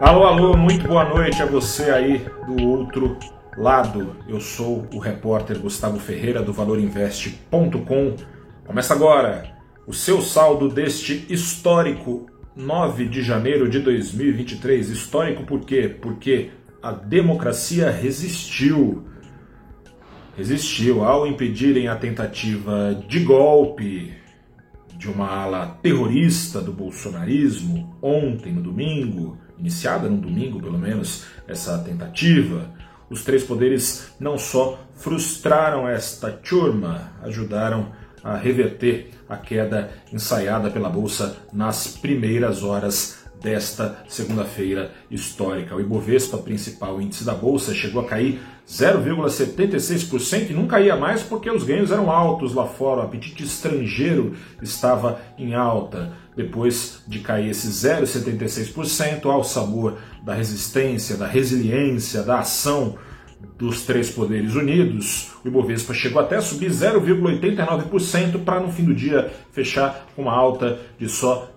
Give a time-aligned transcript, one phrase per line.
[0.00, 3.18] Alô, alô, muito boa noite a você aí do outro
[3.54, 4.16] lado.
[4.26, 8.16] Eu sou o repórter Gustavo Ferreira do ValorInvest.com.
[8.64, 9.54] Começa agora
[9.86, 12.24] o seu saldo deste histórico
[12.56, 14.88] 9 de janeiro de 2023.
[14.88, 15.94] Histórico por quê?
[16.00, 16.48] Porque
[16.82, 19.04] a democracia resistiu.
[20.34, 24.14] Resistiu ao impedirem a tentativa de golpe
[25.00, 31.78] de uma ala terrorista do bolsonarismo ontem, no domingo, iniciada no domingo pelo menos, essa
[31.78, 32.70] tentativa.
[33.08, 40.90] Os três poderes não só frustraram esta turma, ajudaram a reverter a queda ensaiada pela
[40.90, 45.74] Bolsa nas primeiras horas desta segunda-feira histórica.
[45.74, 51.50] O Ibovespa, principal índice da Bolsa, chegou a cair 0,76% e não caía mais porque
[51.50, 56.12] os ganhos eram altos lá fora, o apetite estrangeiro estava em alta.
[56.36, 62.96] Depois de cair esse 0,76%, ao sabor da resistência, da resiliência, da ação
[63.58, 68.94] dos três poderes unidos, o Ibovespa chegou até a subir 0,89% para no fim do
[68.94, 71.50] dia fechar com uma alta de só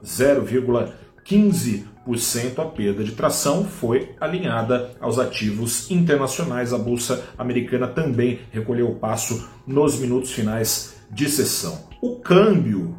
[1.26, 2.60] 0,15%.
[2.60, 6.74] A perda de tração foi alinhada aos ativos internacionais.
[6.74, 11.88] A bolsa americana também recolheu o passo nos minutos finais de sessão.
[12.02, 12.98] O câmbio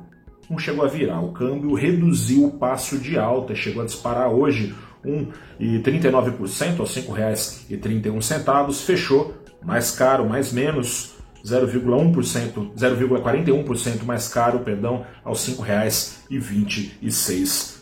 [0.49, 4.75] não chegou a virar, o câmbio reduziu o passo de alta, chegou a disparar hoje
[5.05, 15.47] 1,39% aos R$ 5,31, fechou mais caro, mais menos 0,1%, 0,41% mais caro, perdão, aos
[15.47, 17.75] R$ 5,26.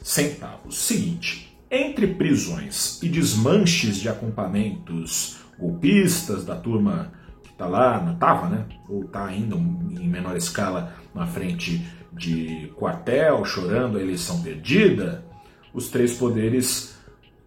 [0.71, 7.13] Seguinte, entre prisões e desmanches de acampamentos golpistas da turma
[7.45, 13.45] que está lá, estava, né, ou está ainda em menor escala na frente de quartel,
[13.45, 15.25] chorando a eleição perdida,
[15.73, 16.97] os três poderes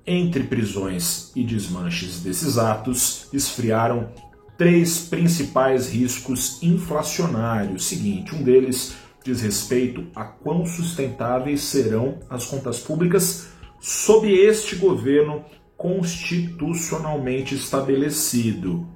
[0.07, 4.09] entre prisões e desmanches desses atos, esfriaram
[4.57, 7.85] três principais riscos inflacionários.
[7.85, 13.47] Seguinte, um deles diz respeito a quão sustentáveis serão as contas públicas
[13.79, 15.43] sob este governo
[15.75, 18.87] constitucionalmente estabelecido.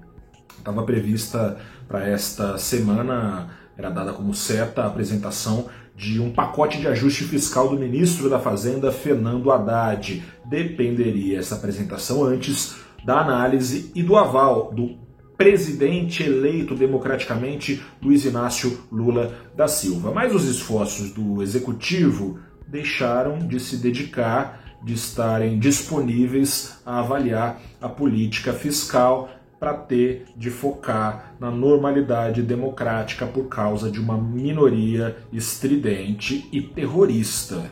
[0.58, 6.88] Estava prevista para esta semana, era dada como certa a apresentação de um pacote de
[6.88, 10.24] ajuste fiscal do ministro da Fazenda, Fernando Haddad.
[10.46, 15.09] Dependeria essa apresentação antes da análise e do aval do
[15.40, 20.12] presidente eleito democraticamente, Luiz Inácio Lula da Silva.
[20.12, 27.88] Mas os esforços do executivo deixaram de se dedicar, de estarem disponíveis a avaliar a
[27.88, 36.50] política fiscal para ter de focar na normalidade democrática por causa de uma minoria estridente
[36.52, 37.72] e terrorista.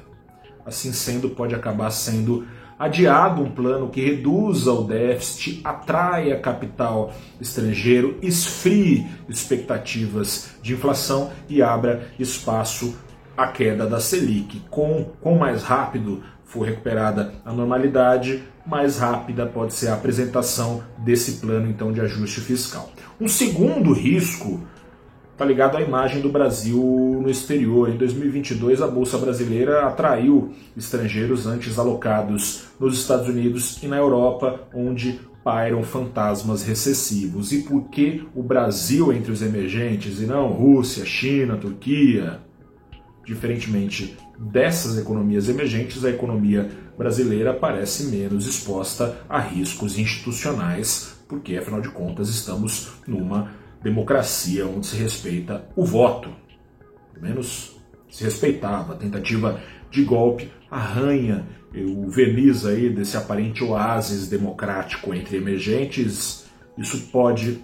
[0.66, 8.18] Assim sendo, pode acabar sendo adiado um plano que reduza o déficit, atraia capital estrangeiro,
[8.22, 12.96] esfrie expectativas de inflação e abra espaço
[13.36, 14.62] à queda da Selic.
[14.70, 21.34] Com, com mais rápido for recuperada a normalidade, mais rápida pode ser a apresentação desse
[21.34, 22.90] plano então de ajuste fiscal.
[23.20, 24.62] Um segundo risco
[25.38, 26.82] está ligado à imagem do Brasil
[27.22, 27.90] no exterior.
[27.90, 34.62] Em 2022, a bolsa brasileira atraiu estrangeiros antes alocados nos Estados Unidos e na Europa,
[34.74, 37.52] onde pairam fantasmas recessivos.
[37.52, 42.40] E por que o Brasil entre os emergentes e não Rússia, China, Turquia?
[43.24, 46.68] Diferentemente dessas economias emergentes, a economia
[46.98, 54.88] brasileira parece menos exposta a riscos institucionais, porque afinal de contas estamos numa democracia onde
[54.88, 56.30] se respeita o voto.
[57.14, 57.78] Pelo menos
[58.10, 58.94] se respeitava.
[58.94, 66.46] A tentativa de golpe arranha o verniz aí desse aparente oásis democrático entre emergentes.
[66.78, 67.64] Isso pode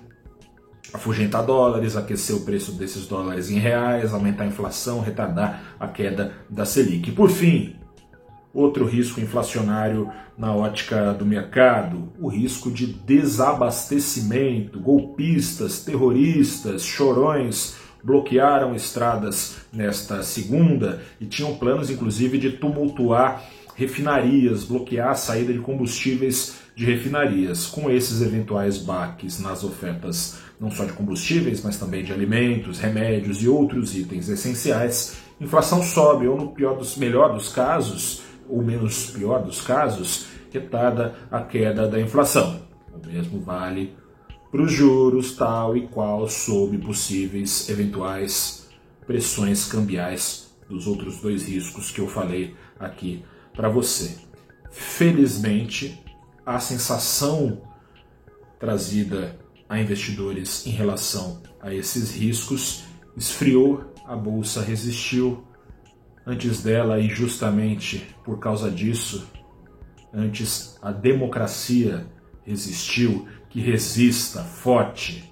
[0.93, 6.33] afugentar dólares, aquecer o preço desses dólares em reais, aumentar a inflação, retardar a queda
[6.49, 7.11] da Selic.
[7.11, 7.75] Por fim,
[8.53, 14.79] outro risco inflacionário na ótica do mercado, o risco de desabastecimento.
[14.79, 23.43] Golpistas, terroristas, chorões bloquearam estradas nesta segunda e tinham planos, inclusive, de tumultuar
[23.75, 27.65] refinarias, bloquear a saída de combustíveis de refinarias.
[27.65, 33.43] Com esses eventuais baques nas ofertas não só de combustíveis, mas também de alimentos, remédios
[33.43, 39.07] e outros itens essenciais, inflação sobe, ou no pior dos, melhor dos casos, ou menos
[39.11, 42.61] pior dos casos, retarda a queda da inflação.
[42.93, 43.95] O mesmo vale
[44.51, 48.69] para os juros, tal e qual, sob possíveis eventuais
[49.05, 53.23] pressões cambiais dos outros dois riscos que eu falei aqui
[53.53, 54.15] para você.
[54.71, 55.99] Felizmente,
[56.45, 57.61] a sensação
[58.59, 62.83] trazida a investidores em relação a esses riscos
[63.15, 65.43] esfriou, a bolsa resistiu.
[66.25, 69.27] Antes dela, e justamente por causa disso,
[70.13, 72.07] antes a democracia
[72.45, 75.31] resistiu, que resista forte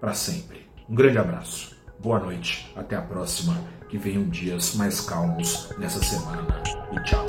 [0.00, 0.66] para sempre.
[0.88, 3.56] Um grande abraço, boa noite, até a próxima,
[3.88, 6.46] que venham dias mais calmos nessa semana
[6.92, 7.26] e tchau.